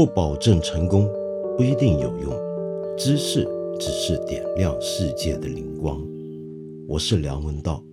[0.00, 1.06] 不保证成功，
[1.58, 2.32] 不一定有用。
[2.96, 3.46] 知识
[3.78, 6.02] 只是点亮世界的灵光。
[6.88, 7.84] 我是梁文道。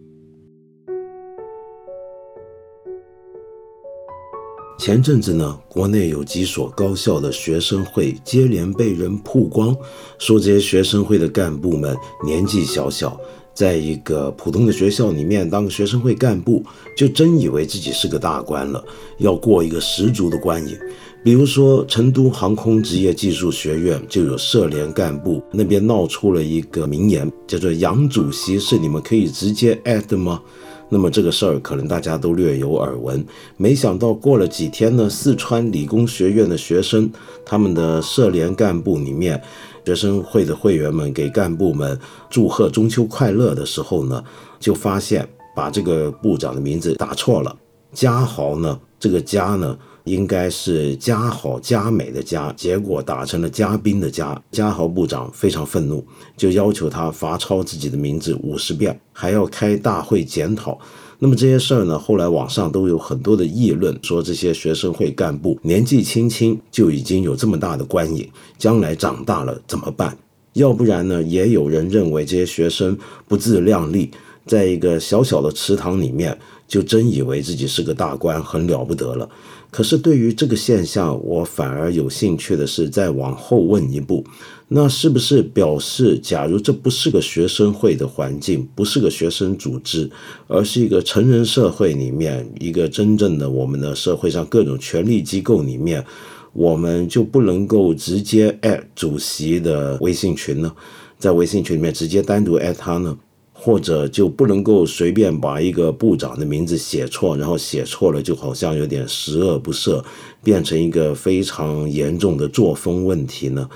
[4.80, 9.76] 前阵子呢，国内有几所高校的学生会接连被人曝光，
[10.18, 11.94] 说这些学生会的干部们
[12.26, 13.20] 年纪小小。
[13.54, 16.64] 在一个普通的学校里面当个学生会干部，
[16.96, 18.82] 就真以为自己是个大官了，
[19.18, 20.78] 要过一个十足的官瘾。
[21.24, 30.42] 比如说，成都航空职业技术学院就有社联干部那边闹出了一个名言，叫做“杨主席是你们可以直接艾特吗？”
[30.90, 33.26] 那么这个事儿可能大家都略有耳闻。
[33.58, 37.12] 没想到过了几天呢，四川理工学院的学生，
[37.46, 39.42] 他们的社联干部里面。
[39.86, 41.98] 学生会的会员们给干部们
[42.30, 44.22] 祝贺中秋快乐的时候呢，
[44.60, 47.56] 就发现把这个部长的名字打错了。
[47.94, 49.78] 嘉豪呢，这个嘉呢
[50.08, 54.42] 应该是嘉好嘉美的嘉，结果打成了嘉宾的嘉。
[54.52, 56.06] 嘉豪部长非常愤怒，
[56.36, 60.80] 就要求他罚抄自己的名字五十遍，还要开大会检讨。
[61.20, 70.16] 那么这些事儿呢，后来网上都有很多的议论，说这些学生会干部年纪轻轻就已经有这么大的官瘾，将来长大了怎么办？
[70.54, 74.12] 要不然呢，也有人认为这些学生不自量力，
[74.46, 79.28] 在一个小小的池塘里面，就真以为自己是个大官，很了不得了。
[79.70, 84.24] 可是对于这个现象，我反而有兴趣的是再往后问一步。
[84.70, 90.10] 那是不是表示，假如这不是个学生会的环境，不是个学生组织，
[90.48, 96.04] 而是一个成人社会里面一个真正的我们的社会上各种权力机构里面，
[96.52, 100.72] 我们就不能够直接艾主席的微信群呢？
[101.18, 103.18] 在微信群里面直接单独艾他呢？
[103.60, 110.04] 或者就不能够随便把一个部长的名字写错，然后写错了就好像有点十恶不赦，
[110.44, 113.68] 变成一个非常严重的作风问题呢？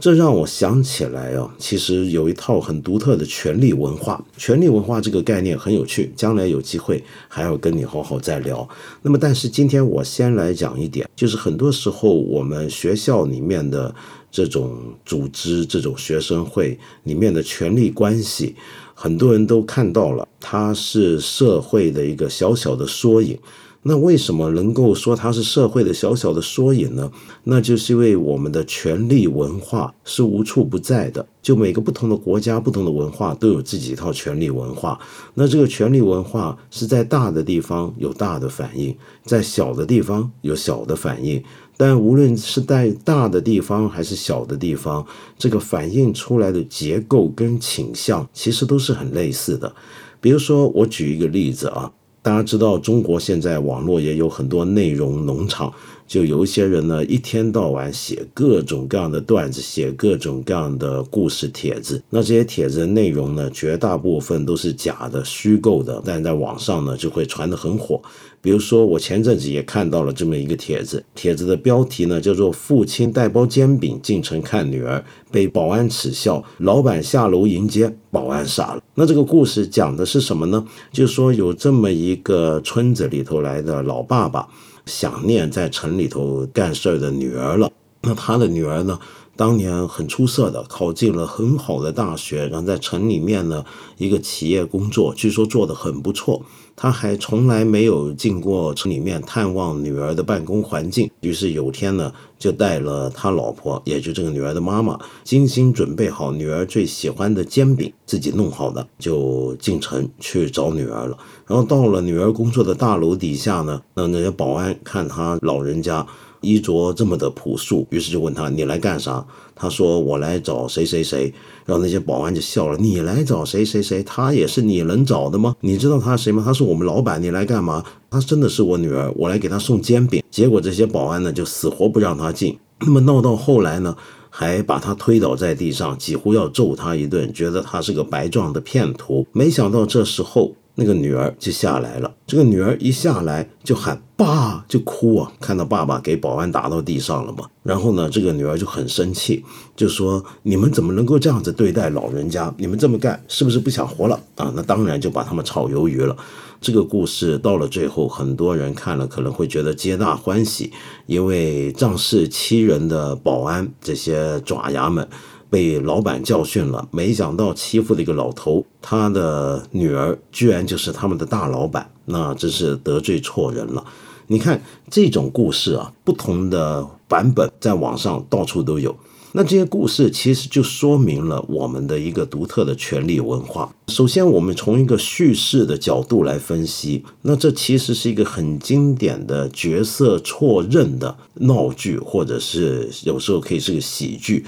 [0.00, 4.22] 这让我想起来啊，其实有一套很独特的权力文化。
[4.36, 8.68] 权力文化这个概念很有趣，将来有机会还要跟你好好再聊。
[9.02, 13.94] 那么，但是今天我先来讲一点，就是很多时候我们学校里面的
[14.32, 18.56] 这种组织、这种学生会里面的权力关系，
[18.94, 23.38] 很多人都看到了，它是社会的一个小小的缩影。
[23.86, 27.12] 那为什么能够说它是社会的小小的缩影呢？
[27.42, 31.26] 那就是因为我们的权力文化是无处不在的。
[31.42, 34.98] 就每个不同的国家、不同的文化都有自己一套权力文化。
[35.34, 41.42] 那这个权力文化是在大的地方有大的反应，在小的地方有小的反应。
[41.76, 45.06] 但无论是在大的地方还是小的地方，
[45.38, 49.74] 这个反映出来的结构跟倾向其实都是很类似的。
[50.20, 51.92] 比如说，我举一个例子啊。
[52.22, 55.70] 大家知道，中国现在网络也有很多内容农场，
[56.14, 62.00] 就有一些人呢，一天到晚写各种各样的段子，写各种各样的故事帖子。
[62.08, 68.00] 那这些帖子的内容呢，绝大部分都是假的、虚构的，但在网上呢，就会传得很火。
[68.40, 78.82] 比如说，我前阵子也看到了这么一个帖子，帖子的标题呢叫做“父亲带包煎饼进城看女儿，被保安耻笑，老板下楼迎接，保安傻了”。
[78.94, 80.64] 那这个故事讲的是什么呢？
[80.92, 84.46] 就说有这么一个村子里头来的老爸爸，
[84.86, 87.70] 想念在城里头干事儿的女儿了。
[88.02, 88.98] 那他的女儿呢？
[89.36, 93.64] 当年很出色的，考进了很好的大学，然后在城里面呢
[93.98, 96.42] 一个企业工作，据说做得很不错。
[96.76, 111.16] 他还从来没有进过城里面探望女儿的办公环境，于是有天呢就带了他老婆，也就这个女儿的妈妈，精心准备好女儿最喜欢的煎饼，自己弄好的，就进城去找女儿了。
[111.46, 116.06] 然后到了女儿工作的大楼底下呢，那那些保安看他老人家。
[116.44, 119.24] 衣着这么的朴素，于是就问他：“你来干啥？”
[119.56, 121.32] 他说：“我来找谁谁谁。”
[121.64, 124.02] 然后那些保安就笑了：“你来找谁谁谁？
[124.02, 125.54] 他也是你能找的吗？
[125.60, 126.42] 你知道他谁吗？
[126.44, 127.22] 他是我们老板。
[127.22, 127.82] 你来干嘛？
[128.10, 132.58] 他真的是我女儿，我来给他送煎饼。”结果这些保安呢就死活不让他进。
[132.80, 133.96] 那么闹到后来呢，
[134.28, 139.26] 还把他推倒在地上，几乎要揍他一顿，觉得他是个白撞的骗徒。
[139.32, 140.54] 没想到这时候。
[140.76, 147.48] 那个女儿就下来了，这个女儿一下来就喊爸，就哭啊，看到爸爸给保安打到地上了嘛。
[147.62, 149.44] 然后呢，这个女儿就很生气，
[149.74, 152.54] 就说：“你们怎么能够这样子对待老人家？
[152.56, 156.16] 你们这么干是不是不想活了啊？”那当然就把他们炒鱿鱼了。
[156.60, 160.72] 这个故事到了最后，很多人看了可能会觉得皆大欢喜，
[161.06, 165.08] 因为仗势欺人的保安这些爪牙们。
[165.50, 173.84] 被老板教训了，没想到欺负了一个老头，他的女儿居然就是他们的大老板，那真是得罪错人了。
[174.26, 174.60] 你看
[174.90, 178.96] 这种故事啊，不同的版本在网上到处都有。
[179.36, 183.74] 那这些故事其实就说明了我们的一个独特的权力文化。
[183.88, 194.46] 首先，我们从一个叙事的角度来分析，那这其实是一个很经典的角色错认的闹剧，或者是有时候可以是个喜剧。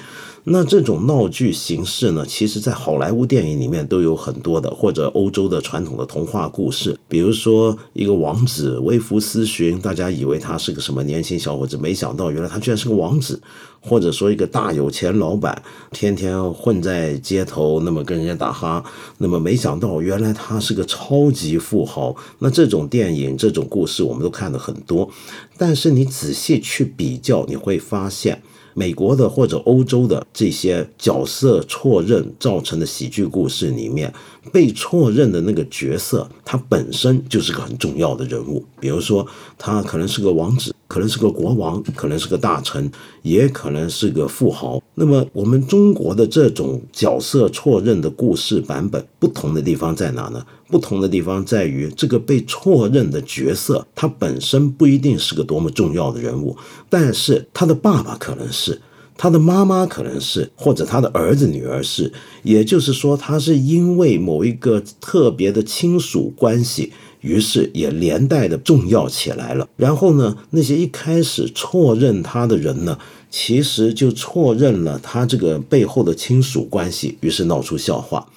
[0.48, 13.42] 那这种闹剧形式呢，其实在好莱坞电影里面都有很多的，或者欧洲的传统的童话故事，比如说一个王子微服私巡，大家以为他是个什么年轻小伙子，没想到原来他居然是个王子，
[13.86, 15.62] 或者说一个大有钱老板，
[15.92, 18.84] 天天混在街头，那么跟人家打哈，
[19.18, 22.14] 那么没想到原来他是个超级富豪。
[22.40, 25.08] 那这种电影、这种故事我们都看了很多，
[25.56, 28.42] 但是你仔细去比较，你会发现。
[28.78, 34.12] 美国的或者欧洲的这些角色错认造成的喜剧故事里面，
[34.52, 38.64] 被错认的那个角色，他本身就是个很重要的人物。
[38.80, 39.26] 比如说，
[39.58, 42.90] 他可能是个王子，可能是个国王，可能是个大臣，
[43.22, 44.82] 也可能是个富豪。
[44.94, 50.44] 那么，我们中国的这种角色错认的故事版本，不同的地方在哪呢？
[50.68, 56.56] 不同的地方在于，这个被错认的角色，他本身不一定是个多么重要的人物，
[56.88, 58.80] 但是他的爸爸可能是，
[59.18, 62.12] 他的妈妈可能是，或者他的儿子女儿是。
[62.42, 69.68] 也就是说，他是因为某一个特别的亲属关系，于是也连带的重要起来了。
[69.76, 72.98] 然后呢，那些一开始错认他的人呢，
[73.30, 78.28] 其实就错认了他这个背后的亲属关系，于是闹出笑话。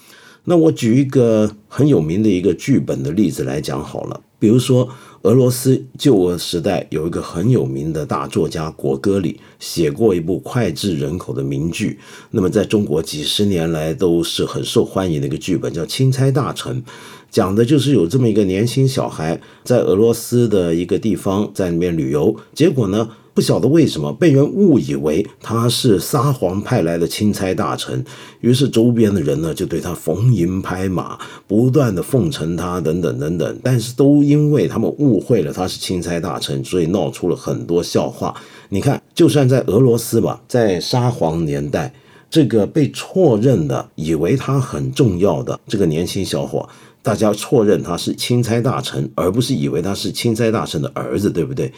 [0.46, 4.90] 那我举一个很有名的一个剧本的例子来讲好了，比如说
[5.24, 12.00] 俄罗斯旧俄时代有一个很有名的大作家果戈里写过一部脍炙人口的名剧，
[12.32, 16.82] 那么在中国几十年来都是很受欢迎的一个剧本，叫《钦差大臣》，
[17.30, 23.10] 讲的就是有这么一个年轻小孩在俄罗斯的一个地方在里面旅游，结果呢。
[23.34, 28.04] 不晓得为什么被人误以为他是撒谎派来的钦差大臣，
[28.42, 31.18] 于是周边的人呢就对他逢迎拍马，
[31.48, 33.60] 不断的奉承他等等等等。
[33.64, 38.36] 但是都因为他们误会了他是钦差大臣，所以闹出了很多笑话。
[38.70, 41.94] 你看，就算在俄罗斯吧，在沙皇年代，
[42.30, 46.68] 这个被错认的，以为他很重要的这个年轻小伙。
[47.02, 51.72] 大家错认他是钦差大臣，而不是以为他是钦差大臣的儿子，对不对？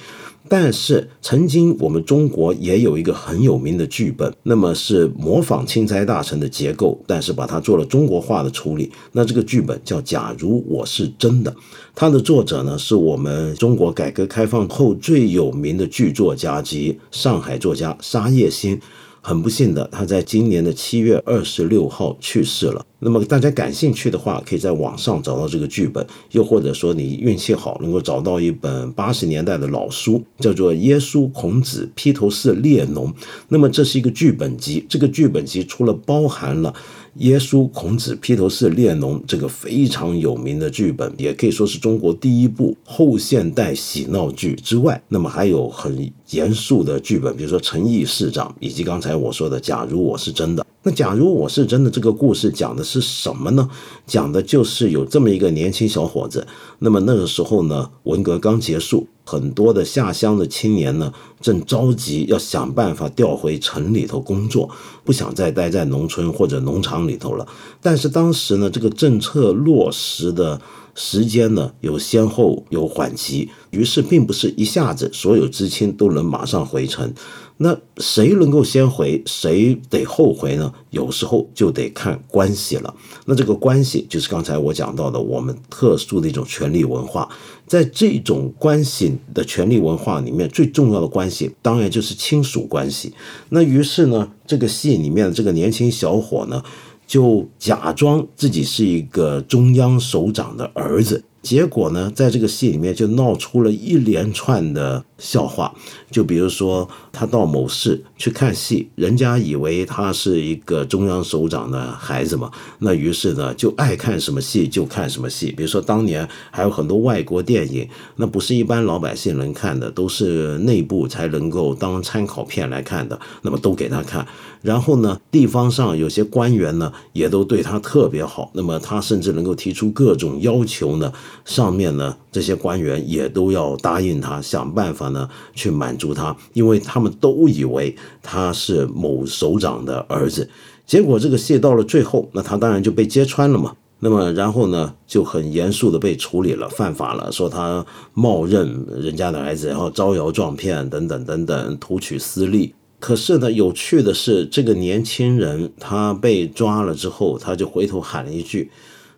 [0.49, 8.91] 但是曾经我们中国也有一个很有名的剧本，那么是模仿钦差大臣的结构，但是把它做了中国化的处理。
[9.11, 11.51] 那这个剧本叫《假如我是真的》，
[11.93, 18.81] 它的作者呢是我们中国改革开放后最有名的剧作家及上海作家沙叶新。
[19.21, 22.83] 很不幸的，他在今年的七月二十六号去世了。
[23.03, 33.07] 那么大家感兴趣的话，可以在网上找到这个剧本，又或者说你运气好，能够找到一本八十年代的老书，叫做《耶稣孔子披头士列侬》。
[33.49, 36.73] 那么这是一个剧本集，这个剧本集除了包含了。
[37.15, 50.63] 耶稣、孔子、披头士、列侬这个非常有名的剧本，也可以说是中国第一部后现代喜闹剧之外，那么还有很严肃的剧本，比如说《陈毅市长》，以及刚才我说的《假如我是真的》。
[50.83, 53.69] 那假如我是真的，这个故事讲的是什么呢？
[54.07, 56.47] 讲的就是有这么一个年轻小伙子，
[56.79, 64.69] 那么那个时候呢，文革刚结束，很多的下乡的青年呢，正着急要想办法调回城里头工作，
[65.03, 67.47] 不想再待在农村或者农场里头了。
[67.79, 70.59] 但是当时呢，这个政策落实的。
[70.93, 77.13] 时间呢有先后有缓急，于是并不是一下子所有知青都能马上回城。
[77.63, 80.73] 那谁能够先回，谁得后回呢？
[80.89, 82.93] 有时候就得看关系了。
[83.25, 87.29] 那这个关系就是刚才我讲到的，我们特殊的一种权力文化。
[87.67, 93.13] 在这种关系的权力文化里面，最重要的关系当然就是亲属关系。
[93.49, 96.63] 那于是呢，这个戏里面的这个年轻小伙呢。
[97.07, 101.21] 就假装自己是一个中央首长的儿子。
[101.41, 105.73] 结果呢，在这个戏里面就闹出了一连串的笑话，
[106.11, 115.51] 就比如说他到某市去看戏，人家以为他是一个中央首长的孩子嘛，那于是呢就爱看什么戏就看什么戏。
[115.51, 124.25] 比如说当年还有很多外国电影，那不是一般老百姓能看的，都是内部才能够当参考片来看的，那么都给他看。
[124.61, 131.11] 然后呢，地方上有些官员呢也都对他特别好，那么他甚至能够提出各种要求呢。
[131.45, 140.49] 上面呢，这些官员也都要答应他，想办法呢去满足他，因为他们都以为他是某首长的儿子。
[140.85, 143.73] 结果这个戏到了最后，那他当然就被揭穿了嘛。
[144.03, 147.85] 那么然后呢就很严肃的被处理了，犯法了，说他
[148.15, 152.73] 冒认人家的儿子，然后招摇撞骗等等等等，图取私利。
[152.99, 158.69] 可是呢，有趣的是，这个年轻人他被抓了之后，他就回头喊了一句。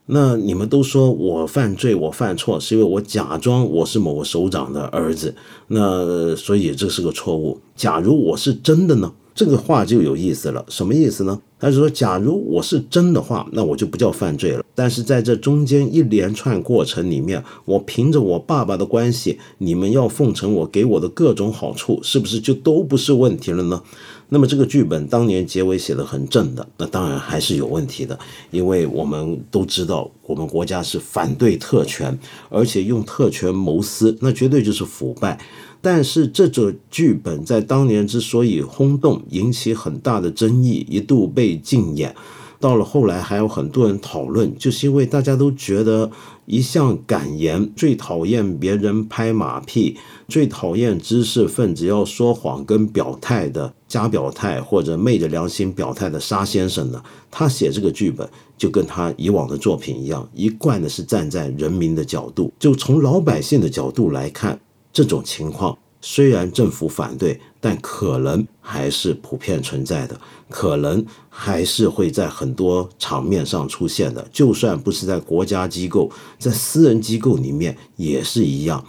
[0.05, 5.33] 那你们都说我犯罪，我犯错，是因为我假装我是某个首长的儿子，
[5.67, 7.59] 那所以这是个错误。
[7.75, 9.13] 假如我是真的呢？
[9.35, 11.39] 这个话就有意思了，什么意思呢？
[11.57, 14.63] 他是说，假如我是真的话，那我就不叫犯罪了。
[14.75, 23.81] 但是在这中间一连串过程里面，我凭着我爸爸的关系，你们要奉承我给我的各种好处，是不是就都不是问题了呢？
[24.29, 28.17] 那么这个剧本当年结尾写的很正的，那当然还是有问题的，
[28.51, 32.17] 因为我们都知道，我们国家是反对特权，
[32.49, 35.39] 而且用特权谋私，那绝对就是腐败。
[35.81, 42.15] 但是这个剧本在当年之所以轰动，引起很大的争议，一度被禁演，
[42.63, 46.09] 到了后来还有很多人讨论，就是因为大家都觉得
[46.45, 49.97] 一向敢言、最讨厌别人拍马屁、
[50.29, 58.25] 最讨厌知识分子要说谎跟表态的假表态或者昧着良心表态的沙先生呢，他写这个剧本
[58.57, 64.57] 就跟他以往的作品一样，一贯的是站在人民的角度，就从老百姓的角度来看。
[64.93, 70.17] 这种情况虽然政府反对，但可能还是普遍存在的，
[70.53, 74.23] 可能还是会在很多场面上出现的。
[74.31, 78.85] 就算不是在国家机构，在私人机构里面也是一样。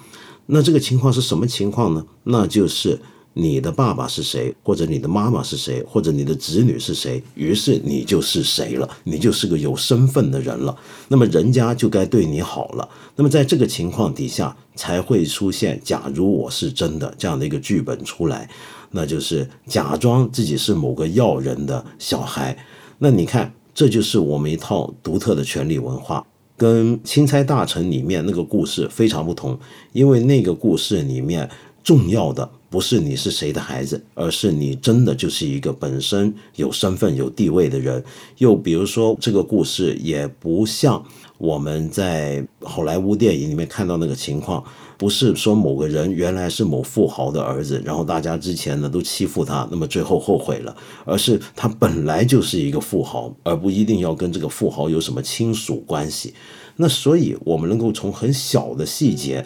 [0.46, 2.04] 那这个情况是什么情况呢？
[2.24, 3.00] 那就是。
[3.36, 10.76] 你的爸爸是谁，或者你的妈妈是谁，或者你的子女是谁，于是你就是谁了，你就是个有身份的人了。
[11.08, 12.88] 那么人家就该对你好了。
[13.16, 18.48] 那么在这个情况底下，才会出现“假如我是真的”这样的一个剧本出来，
[18.94, 22.56] 那就是假装自己是某个要人的小孩。
[22.98, 26.24] 那你看，这就是我们一套独特的权力文化，
[26.56, 29.58] 跟《钦差大臣》里面那个故事非常不同，
[29.92, 31.50] 因为那个故事里面
[31.82, 32.48] 重要的。
[32.70, 38.02] 不是你是谁的孩子，而是你真的就是一个本身有身份、有地位的人。
[38.38, 41.00] 又比如说，这个故事也不像
[41.38, 44.64] 我们在好莱坞电影里面看到那个情况，
[44.96, 56.34] 不是说某个人原来是某富豪的儿子，然后大家之前呢都欺负他，那么最后后悔了，而是他本来就是一个富豪，而不一定要跟这个富豪有什么亲属关系。
[56.76, 59.44] 那所以，我们能够从很小的细节。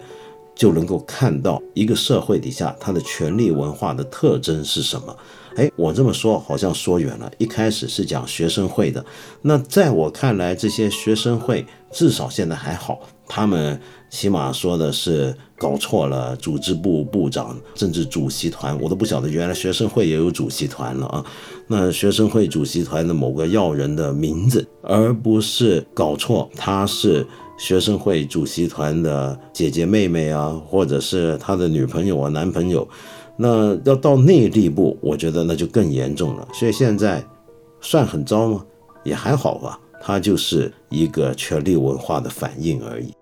[0.55, 5.15] 就能够看到一个社会底下它的权力文化的特征是什么。
[5.59, 7.29] 哎，我这么说好像说远了。
[7.37, 9.05] 一开始是讲学生会的，
[9.41, 13.77] 那在我看来，这些学生会至少现在还好，他们
[14.09, 21.25] 起码说的是搞错了组织部部长、政治主席团，我都不晓得原来学生会也有主席团了啊。
[21.67, 27.27] 那学生会主席团的某个要人的名字，而不是搞错他是。
[27.59, 32.87] 学生会主席团的姐姐妹妹啊，或者是他的女朋友啊、男朋友，
[33.41, 36.45] 那要到那地步，我觉得那就更严重了。
[36.53, 37.25] 所以现在
[37.79, 38.65] 算很糟吗？
[39.05, 43.13] 也还好吧，它就是一个权力文化的反应而已。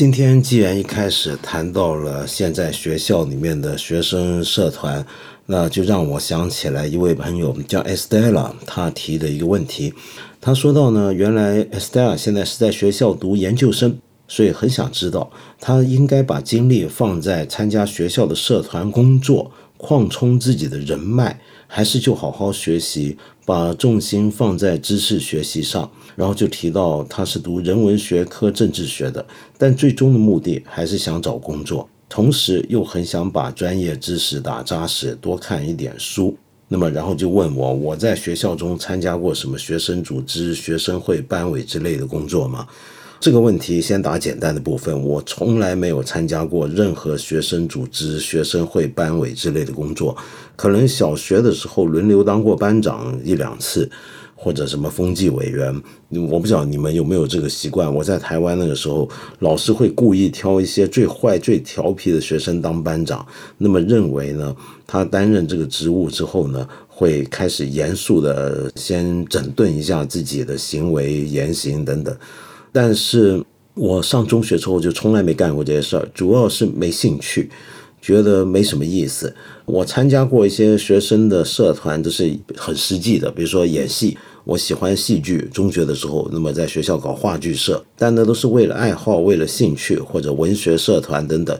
[0.00, 5.04] 今天既然一开始谈到了现在学校里面的学生社团，
[5.44, 9.92] 那就让我想起来一位朋友叫 Estella，他提的一个问题。
[10.40, 15.30] 他说到呢，原来 Estella 现在是在学校读研究生，所以很想知道
[15.60, 21.40] 他应该把精力放在参加学校的社团工作，扩充自己的人脉。
[21.72, 25.88] 还是就好好学习，把重心放在知识学习上。
[26.16, 29.24] 然后就提到他是读人文学科政治学的，
[29.56, 36.36] 但最终的目的还是想找工作，同时又很想把专业知识打扎实，多看一点书。
[36.66, 42.66] 那么然后就问我，我在学校中参加过什么学生组织、学生会、班委之类的工作吗？
[43.20, 50.16] 这个问题先答简单的部分，我从来没有参加过任何学生组织、学生会、班委之类的工作，
[50.56, 53.90] 可能小学的时候轮流当过班长一两次，
[54.34, 55.82] 或者什么风纪委员。
[56.30, 57.94] 我不知道你们有没有这个习惯。
[57.94, 59.06] 我在台湾那个时候，
[59.40, 63.26] 老师会故意挑一些最坏、最调皮的学生当班长，
[63.58, 72.16] 那么认为呢，他担任这个职务之后呢，会开始严肃的先整顿一下自己的行为言行等等。
[72.72, 73.42] 但是
[73.74, 77.50] 我上中学之后就从来没干过这些事儿，主要是没兴趣，
[78.00, 79.34] 觉得没什么意思。
[79.64, 84.16] 我参加过一些学生的社团，都是很实际的，比如说演戏。
[84.44, 91.56] 我喜欢戏剧，中学的时候，那么在学校搞话剧社，但那都是为了爱好、为了兴趣或者文学社团等等，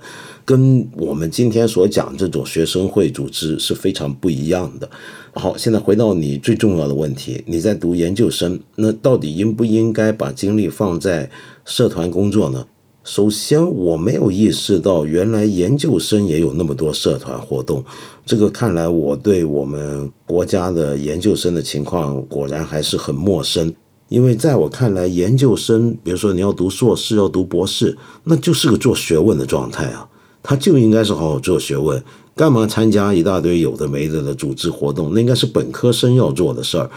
[0.46, 4.90] 跟我们今天所讲这种学生会组织是非常不一样的。
[5.32, 11.30] 好，现在回到你最重要的问题，你在读研究生，那到底应不应该把精力放在
[11.64, 12.66] 社团工作呢？
[13.04, 17.82] 首先，我没有意识到原来研究生也有那么多社团活动。
[18.26, 23.72] 这个看来，我对我们国家的研究生的情况果然还是很陌生。
[24.08, 30.08] 因为在我看来，研究生，比如说你要读硕士、要读博士，那就是个做学问的状态啊，
[30.42, 32.02] 他就应该是好好做学问，
[32.34, 35.12] 干嘛参加一大堆有的没的的组织活动？
[35.12, 36.90] 那应该是本科生要做的事儿。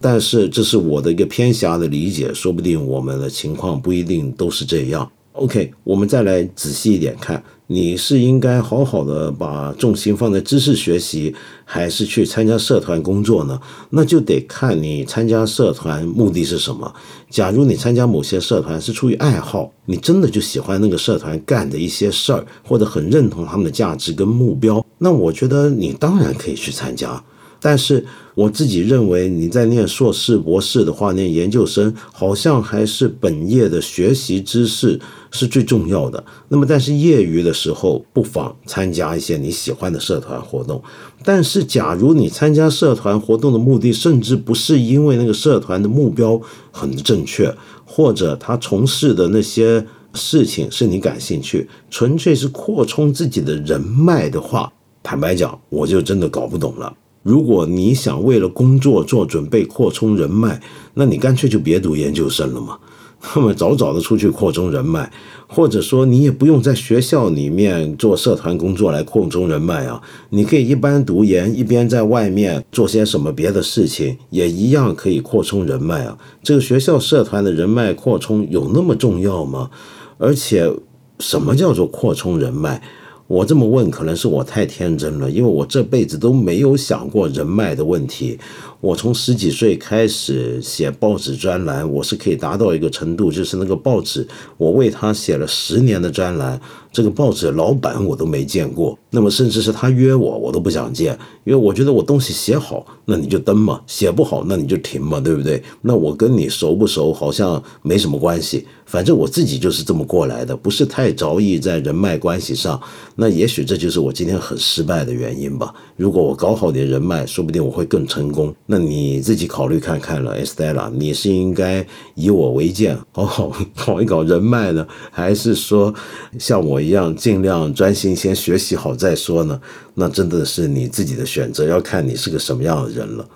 [0.00, 5.10] 但是这是我的一个偏狭的理解，说不定我们的情况不一定都是这样。
[5.32, 11.32] OK，我们再来仔细一点看，你是应该好好的把重心放在知识学习，
[11.64, 13.60] 还是去参加社团工作呢？
[13.90, 16.92] 那就得看你参加社团目的是什么。
[17.30, 27.22] 假如你参加某些社团是出于爱好，你真的就喜欢那个社团干的一些事儿，或者很认同他们的价值跟目标，那我觉得你当然可以去参加。
[27.60, 34.98] 但是我自己认为，你在念硕士、博士的话，念研究生，好像还是本业的学习知识
[35.30, 36.24] 是最重要的。
[36.48, 40.82] 那么，但是业余的时候，不妨参加一些你喜欢的社团活动。
[41.22, 46.40] 但是，假如你参加社团活动的目的，甚至不是因为那个社团的目标
[46.70, 56.90] 很正确，或者他从事的那些事情是你感兴趣，纯粹是扩充自己的人脉的话，坦白讲，我就真的搞不懂了。
[57.22, 60.60] 如果你想为了工作做准备、扩充人脉，
[60.94, 62.78] 那你干脆就别读研究生了嘛。
[63.36, 65.12] 那么早早的出去扩充人脉，
[65.46, 70.00] 或者说你也不用在学校里面做社团工作来扩充人脉啊。
[70.30, 76.16] 你可以一边读研，一边在外面做些什么别的事情，也一样可以扩充人脉啊。
[76.42, 79.68] 这个学校社团的人脉扩充有那么重要吗？
[80.16, 80.72] 而且，
[81.18, 82.82] 什么叫做扩充人脉？
[83.30, 88.36] 我这么问，可能是我太天真了，因为我这辈子都没有想过人脉的问题。
[88.80, 96.58] 我从十几岁开始写报纸专栏，我是可以达到一个程度，就是那个报纸，我为他写了十年的专栏。
[96.92, 105.62] 这个报纸老板我都没见过，那么甚至是他约我，我都不想见，因为我觉得我东西写好，那你就登嘛；写不好，那你就停嘛，对不对？
[105.82, 108.66] 那我跟你熟不熟，好像没什么关系。
[108.86, 112.80] 反正我自己就是这么过来的，不是太着意在人脉关系上。
[113.14, 115.72] 那也许这就是我今天很失败的原因吧。
[115.96, 118.52] 如果我搞好点人脉，说不定我会更成功。
[118.72, 123.52] 那你自己考虑看看了，Estella，你是应该以我为鉴，好 好
[123.84, 125.92] 搞一搞人脉呢，还是说
[126.38, 126.80] 像我？
[126.80, 129.60] 一样，尽量专心先学习好再说呢。
[129.94, 133.28] 那真的是你自己的选择，要看你是个什么样的人了。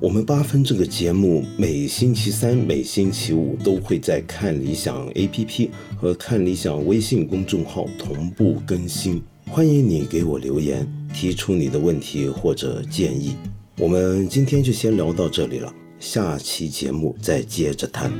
[0.00, 9.22] 我们八分这个节目每星期三、每星期五都会在看理想 APP 和看理想微信公众号同步更新。
[9.54, 13.36] 欢迎你给我留言，提出你的问题或者建议。
[13.78, 15.72] 我们今天就先聊到这里了。
[16.00, 18.10] 下期节目再接着谈。